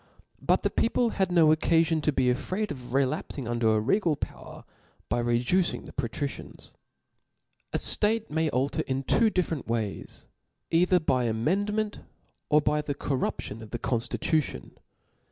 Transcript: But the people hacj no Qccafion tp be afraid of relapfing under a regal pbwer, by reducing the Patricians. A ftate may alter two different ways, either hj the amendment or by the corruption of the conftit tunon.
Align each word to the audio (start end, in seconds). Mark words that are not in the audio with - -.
But 0.41 0.63
the 0.63 0.71
people 0.71 1.11
hacj 1.11 1.29
no 1.29 1.49
Qccafion 1.55 2.01
tp 2.01 2.15
be 2.15 2.29
afraid 2.31 2.71
of 2.71 2.91
relapfing 2.91 3.47
under 3.47 3.75
a 3.75 3.79
regal 3.79 4.17
pbwer, 4.17 4.63
by 5.09 5.19
reducing 5.19 5.85
the 5.85 5.93
Patricians. 5.93 6.73
A 7.71 7.77
ftate 7.77 8.27
may 8.31 8.49
alter 8.49 8.81
two 8.81 9.29
different 9.29 9.67
ways, 9.67 10.25
either 10.71 10.99
hj 10.99 11.05
the 11.25 11.29
amendment 11.29 11.99
or 12.49 12.61
by 12.61 12.81
the 12.81 12.95
corruption 12.95 13.61
of 13.61 13.69
the 13.69 13.77
conftit 13.77 14.21
tunon. 14.21 14.71